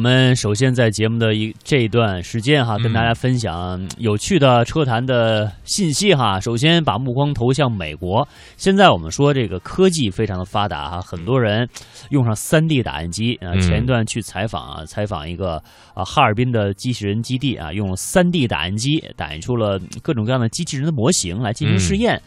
[0.00, 6.40] 我们首先在节目的一这一段时间哈，跟大家分享有趣的车坛的信息哈。
[6.40, 8.26] 首先把目光投向美国，
[8.56, 11.68] 现在我们说这个科技非常的发达哈，很多人
[12.08, 13.52] 用上三 D 打印机啊。
[13.60, 22.18] 前一段去采访啊，采访一个啊哈尔滨的机器人基地啊，用三 D 打印机打印出了各种各样的机器人的模型来进行试验。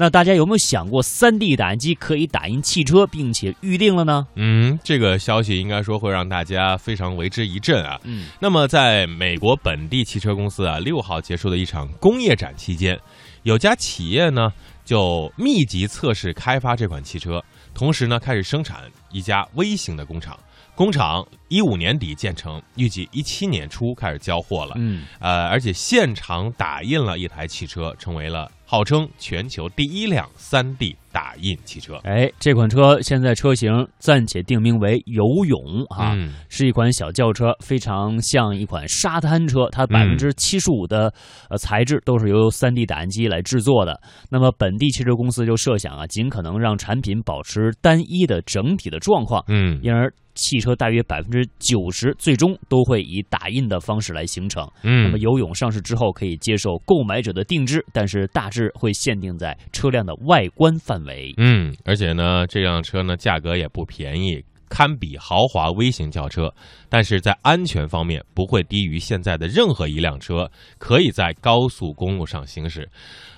[0.00, 4.24] 那大家有没有想过，三 D 打印机可以打印汽车，并且预定了呢？
[4.36, 7.98] 嗯，这个消息应该说会让大家非常为之一振啊。
[8.04, 12.96] 嗯，那么在美国本地汽车公司啊，六号结束的一场工业展期间，
[13.42, 14.52] 有家企业呢
[14.84, 17.42] 就密集测试开发这款汽车，
[17.74, 20.38] 同时呢开始生产一家微型的工厂。
[20.76, 24.74] 工厂一五年底建成，预计一七年初开始交货了。
[24.76, 28.48] 嗯，呃，而且现场打印了一台汽车，成为了。
[28.70, 36.14] 号称全球第一辆 3D 打印汽车，哎，这款车现在车型暂且定名为游泳啊，
[36.50, 39.66] 是一款小轿车，非常像一款沙滩车。
[39.72, 41.10] 它百分之七十五的
[41.48, 43.98] 呃材质都是由 3D 打印机来制作的。
[44.28, 50.12] 那么本地汽车公司就设想啊，尽可能让产品保持单一的整体的状况，嗯，因而。
[50.40, 54.64] 汽车大约百分之九十最终都会以打印的方式来形成。
[54.84, 61.32] 嗯，那么游泳上市之后可以接受购买者的定制，但是大致是会限定在车辆的外观范围。
[61.36, 66.52] 嗯，而且呢，这辆车呢价格也不便宜，堪比豪华微型轿车，
[66.88, 72.88] 但是在安全方面不会低于现在的任何一辆车，可以在高速公路上行驶。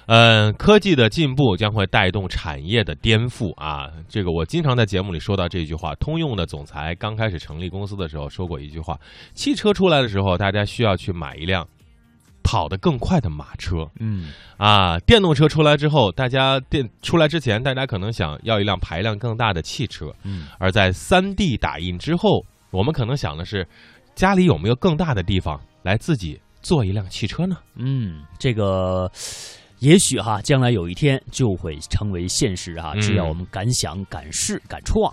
[0.06, 3.88] 嗯，科技的进步将会带动产业的颠覆啊！
[4.08, 5.94] 这个我经常在节目里说到这句话。
[6.00, 8.98] 通用的总裁刚开始成立公司的时候说过一句话：
[9.34, 11.64] 汽车出来的时候，大家需要去买一辆
[12.42, 13.88] 跑得更快的马车。
[13.98, 20.12] 嗯，啊，电动车出来之后，大家电出来之前，大家可能想要一辆排量更大的汽车。
[20.22, 23.66] 嗯，而在三 D 打印之后，我们可能想的是，
[24.14, 27.56] 家里有没有更大的地方来自己做一辆汽车呢？
[27.76, 29.10] 嗯，这个。
[29.80, 32.92] 也许哈，将来有一天就会成为现实啊！
[32.96, 35.10] 只要我们敢想、敢试、敢创。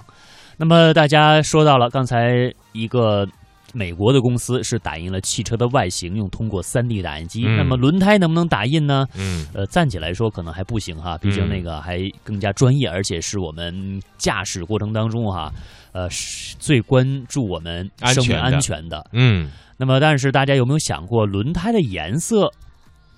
[0.58, 3.26] 那么大家说到了刚才一个
[3.74, 7.44] 美国的公司是打印了汽车的外形，用通过三 D 打印机。
[7.44, 9.06] 那么轮胎能不能打印呢？
[9.16, 15.52] 嗯，呃，暂且来说可能还不行哈，毕竟那个还更加专业，而且是我们驾驶过程当中哈，
[15.92, 16.08] 呃，
[16.60, 19.06] 最关注我们生命安全的。
[19.14, 22.52] 嗯，那么但是大家有没有想过轮胎的颜色？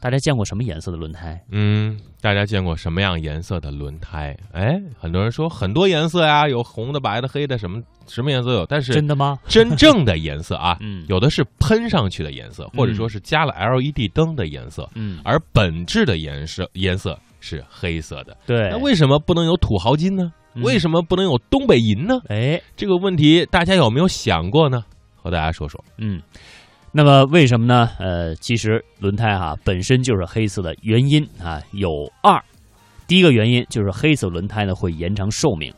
[0.01, 1.37] 大家见过什么颜色的轮胎？
[1.51, 4.33] 嗯，大家见过什么样颜色的轮胎？
[4.53, 8.65] 哎，很多人说很多颜色呀，有红的、白的、黑的，什么什么颜色有。
[8.65, 9.37] 但是真的吗？
[9.47, 18.35] 真正的颜色啊， 嗯，有的是喷上去的颜色，或者说是加了 LED 灯的颜色，嗯，而本质的颜色颜色是黑色的。
[18.45, 20.33] 对，那为什么不能有土豪金呢？
[20.55, 22.19] 为什么不能有东北银呢？
[22.27, 24.83] 哎，这个问题大家有没有想过呢？
[25.15, 25.81] 和大家说说。
[25.97, 26.21] 嗯。
[26.91, 27.87] 那么为什么呢？
[27.99, 32.43] 呃，其实轮胎哈本身就是黑色的原因啊有二，
[33.07, 35.71] 第一个原因就是黑色轮胎呢会延长寿命。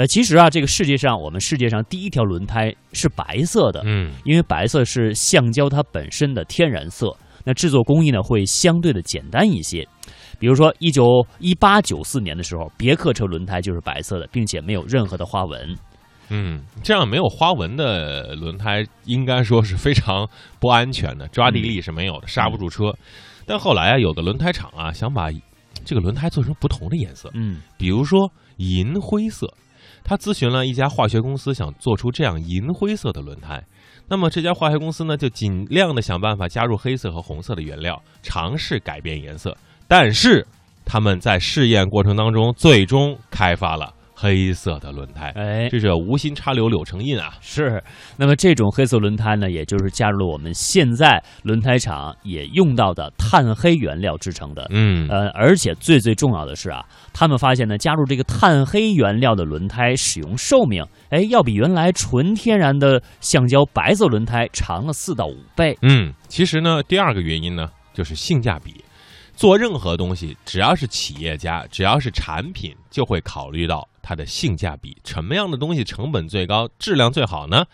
[0.00, 9.86] 呃，其实啊，这个世界上我们世界上第一条轮胎是白色的，嗯，因为白色是橡胶它本身的天然色，那制作工艺呢会相对的简单一些。
[10.38, 11.04] 比如说一九
[11.38, 15.76] 一八九四年的时候，别克车轮胎就是白色的，并且没有任何的花纹。
[16.30, 20.26] 嗯，这样没有花纹的轮胎应该说是非常
[20.58, 22.84] 不安全的，抓地力是没有的，刹不住车。
[23.44, 25.28] 但后来啊，有的轮胎厂啊，想把
[25.84, 29.46] 这个轮胎做成不同的颜色，嗯，比如说银灰色。
[30.02, 33.62] 他咨询了一家化学公司，想做出这样银灰色的轮胎。
[34.08, 39.56] 那么这家化学公司呢，就尽量的想办法加入黑色和红色的原料，尝试改变颜色。
[39.86, 40.46] 但是
[40.84, 43.94] 他们在试验过程当中，最终开发了。
[44.20, 47.32] 黑色的轮胎，哎，这是无心插柳柳成荫啊！
[47.40, 47.82] 是，
[48.18, 54.66] 那么这种黑色轮胎呢，也就是加入了我们现在轮胎厂也用到的碳黑原料制成的。
[54.68, 65.78] 嗯，呃，而且最最重要的是啊，他们发现呢，加入这个碳黑原料的轮胎使用寿命，哎，要比原来纯天然的橡胶白色轮胎长了四到五倍。
[65.80, 68.84] 嗯，其实呢，第二个原因呢，就是性价比。
[69.34, 74.96] 做任何东西，只要是企业家，只要是产品，就会考虑到它的性价比。
[75.04, 77.64] 什么样的东西成本最高、质量最好呢？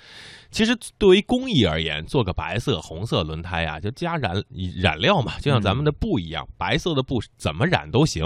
[0.50, 4.44] 其实，对于工艺而言，做个白色、红色轮胎呀，就加染
[4.76, 8.22] 染料嘛，就像咱们的布一样，白色的布怎么染都行。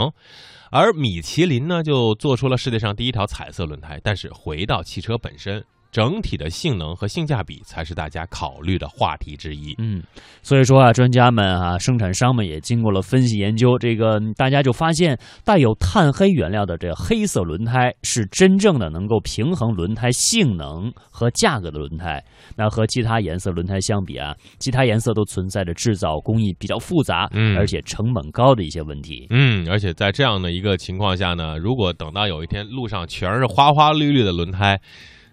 [0.73, 4.01] 而米其林呢，就做出了世界上第一条彩色轮胎。
[4.03, 9.75] 但是回到汽车本身，整体的性能和性价比才是大家考虑的话题之一。
[9.79, 10.03] 嗯，
[10.43, 22.23] 所以说啊，专家们啊，生产商们也经过了分析研究，这个大家就发现，带有碳黑原料的这黑色轮胎是真正的能够平衡轮胎性能和价格的轮胎。
[22.57, 29.27] 那和其他颜色轮胎相比啊，其他颜色都存在着制造工艺比较复杂，嗯而且成本高的一些问题。
[29.31, 34.81] 嗯，而且在这样的一个情况下呢，如果等到有一天路上全是花花绿绿的轮胎，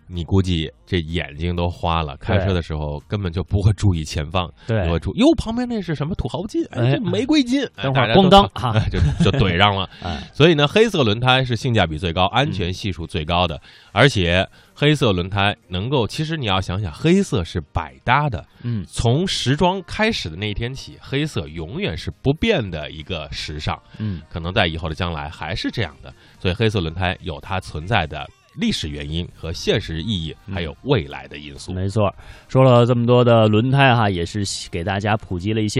[0.07, 8.43] 你估计这眼睛都花了，开车的时候根本就不会注意前方，对你会注哟旁边那是什么土豪金，哎，哎这玫瑰金，哎等会咣当
[8.89, 9.89] 就就怼上了。
[10.03, 13.61] 哎，所以呢，黑色轮胎是性价比最高、安全系数最高的，
[13.91, 18.45] 而且黑色轮胎能够，其实你要想想，黑色是百搭的。
[18.63, 26.13] 嗯，从时装开始的那一天起，黑色永远是不变的一个时尚，嗯，可能在以后的将来还是这样的。
[26.39, 28.27] 所以，黑色轮胎有它存在的
[28.57, 31.71] 历史原因和现实意义，还有未来的因素。
[31.71, 32.13] 没错。
[32.49, 35.75] 说了这么多的轮胎哈，也是给大家普及了一些。